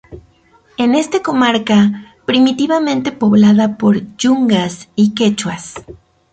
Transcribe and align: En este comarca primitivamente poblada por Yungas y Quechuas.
En 0.77 0.95
este 0.95 1.21
comarca 1.21 2.15
primitivamente 2.25 3.11
poblada 3.11 3.77
por 3.77 4.01
Yungas 4.17 4.89
y 4.95 5.13
Quechuas. 5.13 5.75